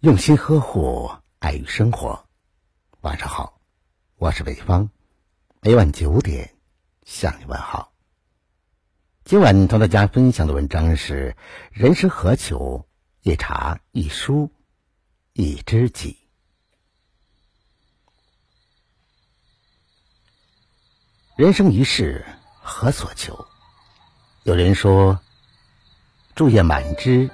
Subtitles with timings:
[0.00, 2.24] 用心呵护，爱与生活。
[3.02, 3.60] 晚上好，
[4.16, 4.88] 我是北方，
[5.60, 6.54] 每晚九点
[7.04, 7.92] 向你问好。
[9.26, 11.36] 今晚同大家分享的文章是：
[11.70, 12.88] 人生何求？
[13.20, 14.50] 一茶一书
[15.34, 16.16] 一知己。
[21.36, 22.24] 人生一世，
[22.62, 23.46] 何所求？
[24.44, 25.20] 有人说
[26.34, 27.28] ：“树叶满枝，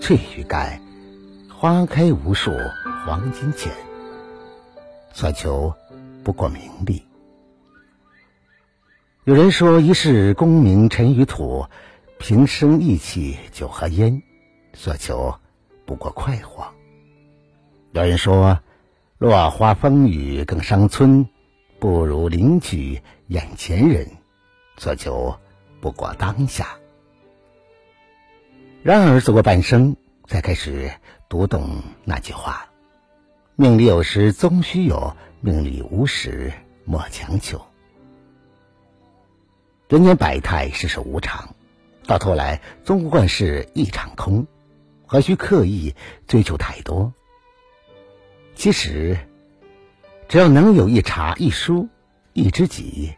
[0.00, 0.80] 翠欲盖。”
[1.60, 2.52] 花开无数，
[3.04, 3.72] 黄金钱，
[5.12, 5.74] 所求
[6.22, 7.04] 不过名利。
[9.24, 11.66] 有人说一世功名尘与土，
[12.20, 14.22] 平生意气酒和烟，
[14.72, 15.34] 所求
[15.84, 16.64] 不过快活。
[17.90, 18.60] 有人说
[19.18, 21.28] 落花风雨更伤春，
[21.80, 24.06] 不如领取眼前人，
[24.76, 25.36] 所求
[25.80, 26.76] 不过当下。
[28.84, 29.96] 然而走过半生，
[30.28, 30.92] 才开始。
[31.28, 32.66] 读懂那句话
[33.54, 36.50] ：“命里有时终须有，命里无时
[36.86, 37.60] 莫强求。”
[39.90, 41.54] 人间百态，世事无常，
[42.06, 44.46] 到头来终不过是一场空，
[45.06, 45.94] 何须刻意
[46.26, 47.12] 追求太多？
[48.54, 49.18] 其实，
[50.28, 51.88] 只要能有一茶一书
[52.32, 53.14] 一知己，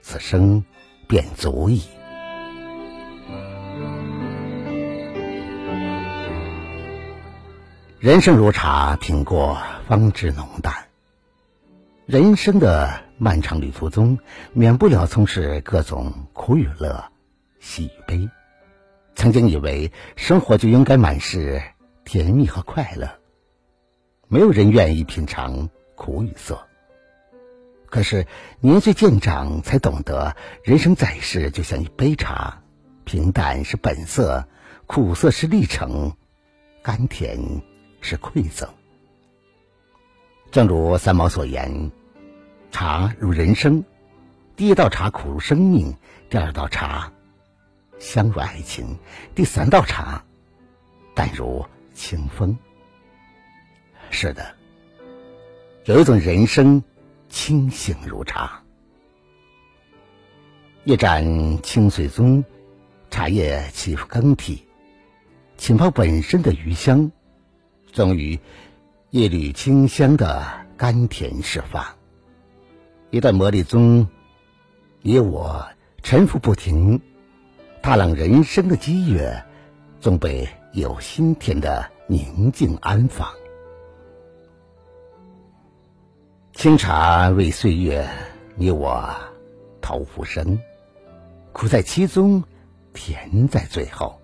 [0.00, 0.64] 此生
[1.06, 1.82] 便足矣。
[7.98, 9.56] 人生如茶，品过
[9.88, 10.88] 方知浓淡。
[12.04, 14.18] 人生的漫长旅途中，
[14.52, 17.10] 免不了从事各种苦与乐、
[17.58, 18.28] 喜与悲。
[19.14, 21.62] 曾经以为生活就应该满是
[22.04, 23.18] 甜蜜和快乐，
[24.28, 26.66] 没有人愿意品尝苦与涩。
[27.86, 28.26] 可是
[28.60, 32.62] 年岁渐长，才懂得人生在世就像一杯茶，
[33.04, 34.46] 平淡是本色，
[34.84, 36.12] 苦涩是历程，
[36.82, 37.62] 甘甜。
[38.06, 38.68] 是馈赠。
[40.52, 41.90] 正如三毛所言
[42.70, 43.82] ：“茶如人生，
[44.54, 45.92] 第一道茶苦如生命，
[46.30, 47.12] 第二道茶
[47.98, 48.96] 香如爱情，
[49.34, 50.24] 第三道茶
[51.16, 52.56] 淡如清风。”
[54.08, 54.54] 是的，
[55.86, 56.80] 有一种人生
[57.28, 58.62] 清醒如茶。
[60.84, 62.44] 一盏清水中，
[63.10, 64.64] 茶叶起伏更替，
[65.56, 67.10] 浸泡本身的余香。
[67.96, 68.38] 终于，
[69.08, 70.46] 一缕清香的
[70.76, 71.82] 甘甜释放。
[73.08, 74.06] 一段魔力中，
[75.00, 75.66] 你我
[76.02, 77.00] 沉浮不停，
[77.82, 79.42] 踏浪人生的激越，
[79.98, 83.26] 总被有心田的宁静安放。
[86.52, 88.06] 清茶为岁月，
[88.56, 89.10] 你我
[89.80, 90.60] 投浮生，
[91.50, 92.44] 苦在其中，
[92.92, 94.20] 甜在最后。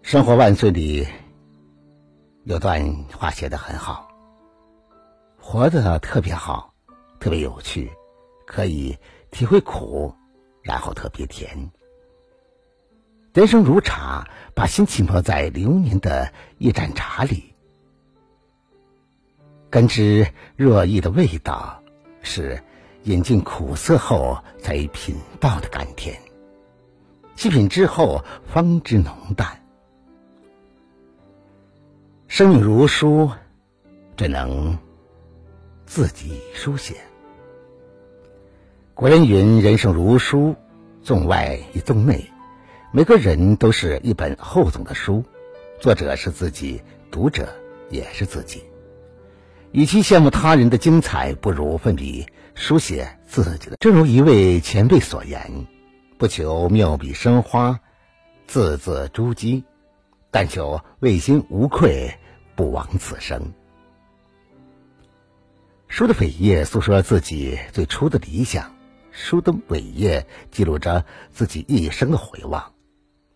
[0.00, 1.06] 生活万岁里。
[2.44, 4.06] 有段话写的很好，
[5.40, 6.74] 活得特别好，
[7.18, 7.90] 特别有趣，
[8.46, 8.98] 可以
[9.30, 10.14] 体会苦，
[10.62, 11.70] 然后特别甜。
[13.32, 17.54] 人生如茶，把心浸泡在流年的一盏茶里，
[19.70, 21.82] 根知若意的味道，
[22.20, 22.62] 是
[23.04, 26.20] 饮尽苦涩后才品到的甘甜。
[27.36, 29.63] 细品之后，方知浓淡。
[32.36, 33.30] 生命如书，
[34.16, 34.76] 只能
[35.86, 36.96] 自己书写。
[38.92, 40.56] 古人云：“人生如书，
[41.00, 42.28] 纵外亦纵内。”
[42.90, 45.22] 每个人都是一本厚重的书，
[45.78, 47.54] 作者是自己，读者
[47.88, 48.64] 也是自己。
[49.70, 53.76] 与其羡慕他人的精彩，不如奋笔书写自己的。
[53.78, 55.68] 正如一位前辈所言
[56.18, 57.78] ：“不求妙笔生花，
[58.48, 59.62] 字字珠玑，
[60.32, 62.12] 但求问心无愧。”
[62.54, 63.52] 不枉此生。
[65.88, 68.74] 书的扉页诉说了自己最初的理想，
[69.12, 72.72] 书的尾页记录着自己一生的回望。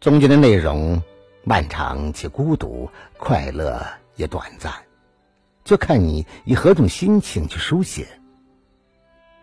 [0.00, 1.02] 中间的内容
[1.44, 3.86] 漫长且孤独，快乐
[4.16, 4.72] 也短暂，
[5.62, 8.08] 就看你以何种心情去书写。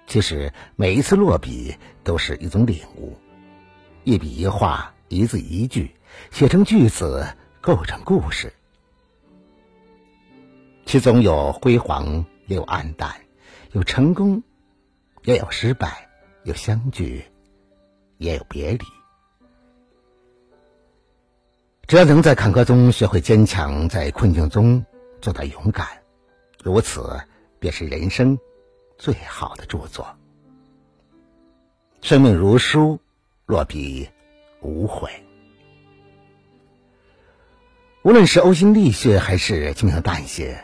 [0.06, 3.16] 其实每一次落笔都是一种领悟，
[4.04, 5.96] 一笔一画，一字一句，
[6.32, 7.28] 写成句子，
[7.62, 8.52] 构成故事。
[10.88, 13.12] 其中有辉煌，也有黯淡；
[13.74, 14.42] 有成功，
[15.24, 15.90] 也有失败；
[16.46, 17.26] 有相聚，
[18.18, 18.80] 也有别离。
[21.88, 24.86] 只要能在坎坷中学会坚强，在困境中
[25.20, 25.86] 做到勇敢，
[26.64, 27.20] 如此
[27.60, 28.40] 便是人生
[28.98, 30.08] 最好的著作。
[32.02, 32.98] 生命如书，
[33.46, 34.08] 落笔
[34.62, 35.12] 无悔。
[38.04, 40.64] 无论是呕心沥血，还是轻描淡写，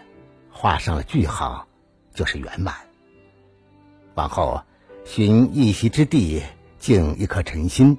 [0.63, 1.67] 画上了句号，
[2.13, 2.73] 就是圆满。
[4.15, 4.63] 往后，
[5.03, 6.41] 寻一席之地，
[6.79, 7.97] 静一颗尘心，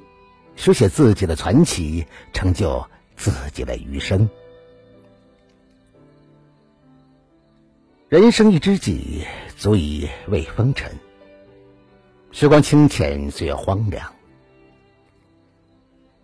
[0.56, 2.82] 书写自己的传奇，成就
[3.16, 4.30] 自己的余生。
[8.08, 9.26] 人生一知己，
[9.58, 10.90] 足以慰风尘。
[12.32, 14.10] 时光清浅，岁月荒凉。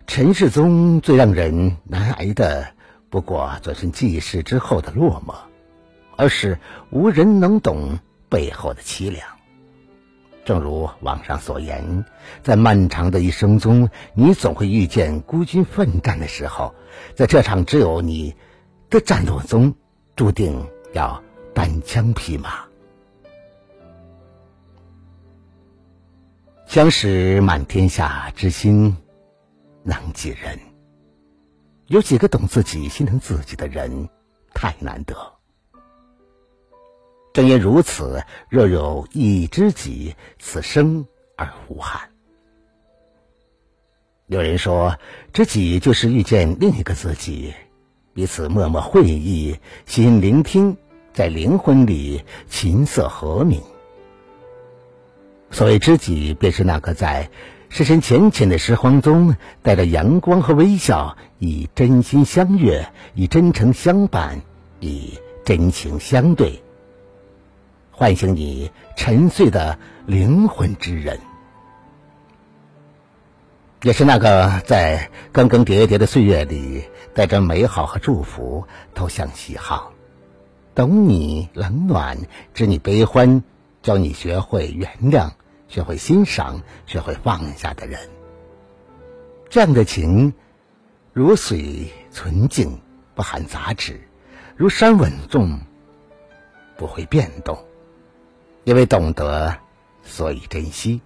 [0.07, 2.73] 尘世中最让人难挨的，
[3.11, 5.35] 不过转瞬即逝之后的落寞，
[6.21, 6.59] 而是
[6.91, 9.27] 无人能懂背后的凄凉。
[10.45, 12.05] 正如网上所言，
[12.43, 16.75] 在漫长的一生中，你总会遇见孤军奋战的时候，
[17.15, 18.37] 在这场只有你
[18.91, 19.75] 的战斗中，
[20.15, 21.23] 注定要。
[21.53, 22.61] 单枪匹马，
[26.65, 28.97] 相识满天下之心
[29.83, 30.59] 能几人。
[31.89, 34.09] 有几个懂自己、心疼自己的人，
[34.55, 35.40] 太难得。
[37.33, 41.07] 正因如此，若有一知己，此生
[41.37, 42.01] 而无憾。
[44.27, 44.97] 有人说，
[45.33, 47.53] 知己就是遇见另一个自己，
[48.15, 49.57] 彼此默默会意，
[49.87, 50.77] 心聆听。
[51.13, 53.61] 在灵魂里，琴瑟和鸣。
[55.51, 57.29] 所谓知己，便是那个在
[57.69, 64.41] 深深浅浅的时光中，带着阳光和微笑，以真心相悦，以真诚相伴，
[64.79, 66.63] 以真情相对，
[68.01, 71.21] 唤醒你沉睡的灵魂之人。
[73.83, 76.83] 也是那个在更更迭迭的岁月里，
[77.13, 78.65] 带着美好和祝福，
[78.95, 79.93] 投向喜好。
[80.75, 82.17] 懂你冷暖，
[82.55, 83.45] 知你悲欢，
[83.83, 85.33] 教你学会原谅，
[85.69, 88.01] 学会欣赏，学会放下的人。
[89.51, 90.33] 这样的情，
[91.13, 92.81] 如水纯净，
[93.15, 93.93] 不含杂质；
[94.57, 95.61] 如山稳重，
[96.79, 97.63] 不会变动。
[98.65, 99.57] 因为懂得，
[100.03, 101.01] 所以珍惜。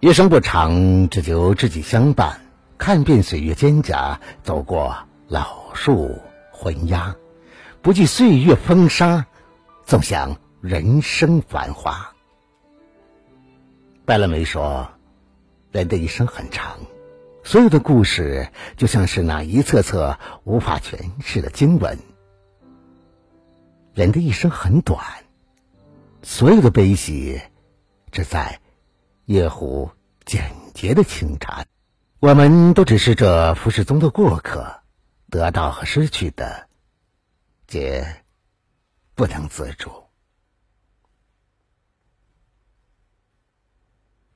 [0.00, 2.40] 余生不长，只求知己相伴，
[2.78, 4.96] 看遍岁月蒹葭，走过
[5.28, 6.20] 老树
[6.52, 7.14] 昏鸦。
[7.80, 9.26] 不惧岁月风沙，
[9.84, 12.12] 纵享人生繁华。
[14.06, 14.88] 白了没说，
[15.72, 16.78] 人的一生很长，
[17.42, 21.98] 所有的故事就像是那一册册无法诠释的经文。
[23.94, 25.02] 人的一生很短，
[26.24, 27.38] 所有的悲喜
[28.10, 28.60] 只在
[29.26, 29.90] 夜壶
[30.24, 31.66] 简洁的清茶。
[32.18, 34.82] 我们都只是这浮世中的过客，
[35.28, 36.68] 得到和失去的。
[37.66, 38.24] 皆
[39.14, 39.90] 不能自主。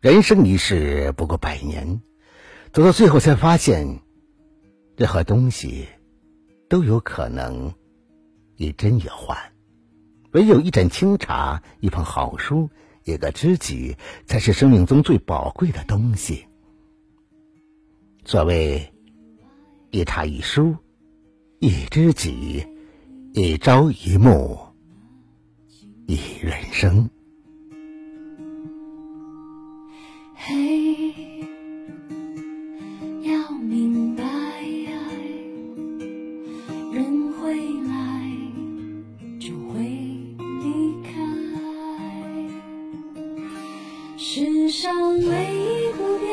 [0.00, 2.02] 人生一世不过百年，
[2.70, 4.02] 走到最后才发现，
[4.96, 5.88] 任何东西
[6.68, 7.74] 都有可能
[8.56, 9.36] 一真也幻。
[10.32, 12.70] 唯有一盏清茶，一捧好书，
[13.04, 13.96] 一个知己，
[14.26, 16.46] 才是生命中最宝贵的东西。
[18.24, 18.92] 所谓
[19.90, 20.76] 一茶一书，
[21.60, 22.66] 一知己。
[23.34, 24.58] 一朝一暮，
[26.06, 27.08] 一人生。
[30.34, 31.14] 嘿，
[33.22, 34.24] 要明白，
[36.90, 37.54] 人会
[37.86, 38.07] 来，
[44.80, 46.30] 上唯一不变，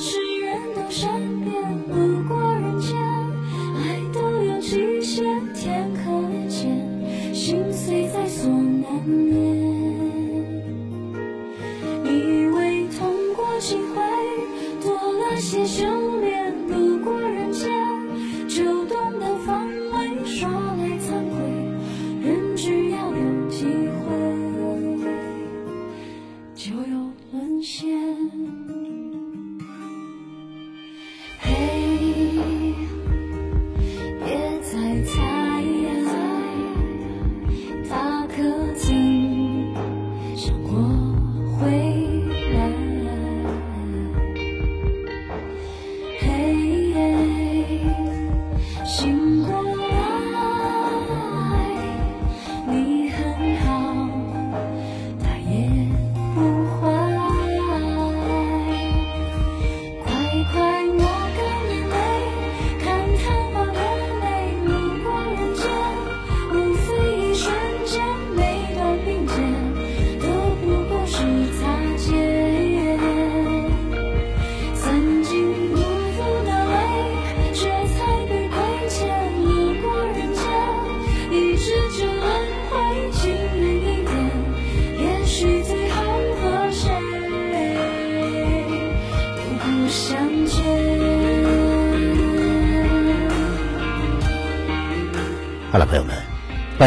[0.00, 1.12] 是人都善
[1.44, 1.54] 变。
[1.86, 2.98] 路过人间，
[3.76, 5.22] 爱都有极限，
[5.54, 6.00] 天可
[6.48, 7.32] 见。
[7.32, 9.32] 心碎在所难免，
[12.04, 14.02] 以为痛过几回，
[14.82, 15.86] 多了些修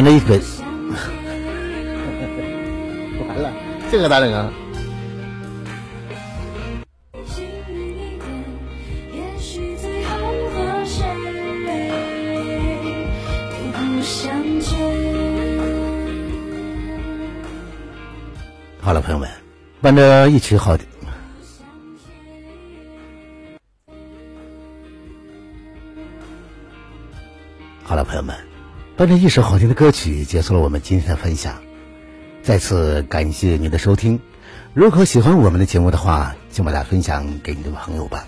[0.01, 0.33] 伴着一个，
[3.27, 3.53] 完了，
[3.91, 4.51] 这个咋整啊？
[18.81, 19.29] 好了，朋友们，
[19.81, 20.83] 伴着一曲好的。
[27.83, 28.35] 好了，朋友们，
[29.01, 31.55] 伴着一首好听的歌曲，结束了我们今天的分享。
[32.43, 34.19] 再次感谢您的收听。
[34.75, 38.27] 如果喜欢我们的节目的话，请把它分享给你的朋友吧。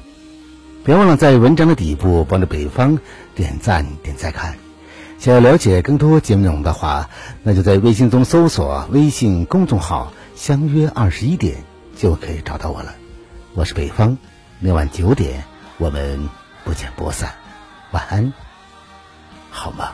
[0.84, 2.98] 别忘了在文章的底部帮着北方
[3.36, 4.56] 点赞、点再看。
[5.20, 7.08] 想要了解更多节目内容的话，
[7.44, 11.58] 那就在微信中搜索微信公众号“相约二十一点”
[11.96, 12.96] 就可以找到我了。
[13.54, 14.18] 我是北方，
[14.58, 15.44] 每晚九点
[15.78, 16.28] 我们
[16.66, 17.32] 不见不散。
[17.92, 18.34] 晚安，
[19.52, 19.92] 好吗？